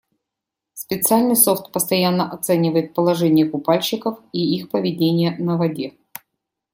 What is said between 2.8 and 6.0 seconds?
положение купальщиков и их поведение на воде.